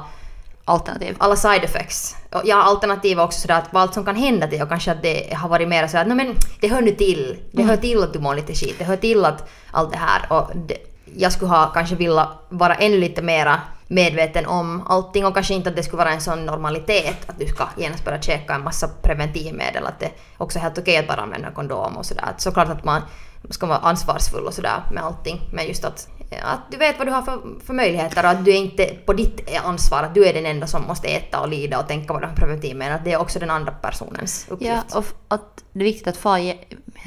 [0.70, 1.16] Alternativ.
[1.18, 2.16] alla side effects.
[2.44, 5.02] Ja, alternativ är också sådär att vad allt som kan hända till och kanske att
[5.02, 7.36] det har varit mer sådär att "Nej, men det hör nu till.
[7.52, 8.74] Det hör till att du mår lite skit.
[8.78, 10.32] Det hör till att allt det här.
[10.32, 10.76] Och det,
[11.16, 15.70] jag skulle ha kanske vilja vara ännu lite mera medveten om allting och kanske inte
[15.70, 18.88] att det skulle vara en sån normalitet att du ska genast börja käka en massa
[19.02, 19.86] preventivmedel.
[19.86, 22.28] Att det också är helt okej att bara använda kondom och sådär.
[22.38, 23.02] Såklart att man
[23.50, 25.40] ska vara ansvarsfull och sådär med allting.
[25.52, 26.08] Men just att,
[26.42, 29.12] att du vet vad du har för, för möjligheter och att du är inte på
[29.12, 32.20] ditt ansvar att du är den enda som måste äta och lida och tänka på
[32.20, 32.96] de här preventivmedlen.
[32.96, 34.72] Att det är också den andra personens uppgift.
[34.92, 36.58] Ja, och att det är viktigt att få ge-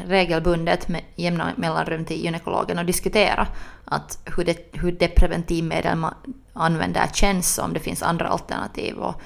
[0.08, 3.48] regelbundet med jämna mellanrum till gynekologen och diskutera
[3.86, 6.14] att hur det, hur det preventivmedel man
[6.54, 9.22] använder känns, om det finns andra alternativ och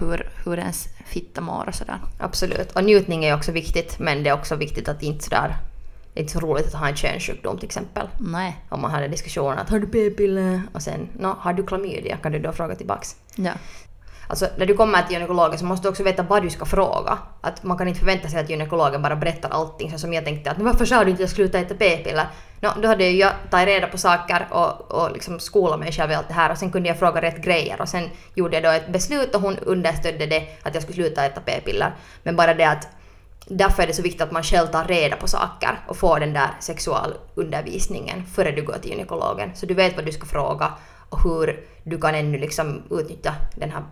[0.00, 1.98] hur, hur ens fitta mår och sådär.
[2.20, 2.72] Absolut.
[2.72, 5.56] Och njutning är också viktigt men det är också viktigt att inte sådär
[6.14, 8.08] det är inte så roligt att ha en könssjukdom till exempel.
[8.18, 8.56] Nej.
[8.68, 10.62] Om man hade diskussionen att har du p-piller?
[10.72, 12.16] Och sen, nå, har du klamydia?
[12.16, 13.16] Kan du då fråga tillbaks.
[13.34, 13.52] Ja.
[14.28, 17.18] Alltså när du kommer till gynekologen så måste du också veta vad du ska fråga.
[17.40, 20.50] Att man kan inte förvänta sig att gynekologen bara berättar allting så som jag tänkte
[20.50, 22.26] att "Men varför sa du inte att jag skulle sluta äta p-piller?
[22.60, 26.10] Nå, då hade ju jag tagit reda på saker och, och liksom skola mig själv
[26.10, 28.62] i allt det här och sen kunde jag fråga rätt grejer och sen gjorde jag
[28.62, 31.94] då ett beslut och hon understödde det att jag skulle sluta äta p-piller.
[32.22, 32.88] Men bara det att
[33.50, 36.32] därför är det så viktigt att man själv tar reda på saker och får den
[36.32, 39.50] där sexualundervisningen före du går till gynekologen.
[39.54, 40.72] Så du vet vad du ska fråga
[41.08, 43.82] och hur du kan ännu liksom utnyttja den här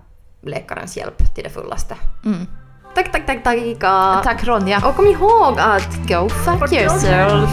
[0.43, 1.95] läkarens hjälp till det fullaste.
[2.25, 2.47] Mm.
[2.95, 4.21] Tack, tack, tack, tack Ika!
[4.25, 4.89] Tack Ronja.
[4.89, 7.51] Och kom ihåg att Go fuck yourself.